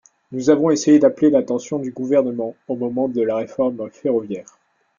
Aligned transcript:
Nous 0.31 0.49
avons 0.49 0.71
essayé 0.71 0.97
d’appeler 0.97 1.29
l’attention 1.29 1.77
du 1.77 1.91
Gouvernement 1.91 2.55
au 2.67 2.75
moment 2.75 3.07
de 3.07 3.21
la 3.21 3.35
réforme 3.35 3.87
ferroviaire. 3.91 4.57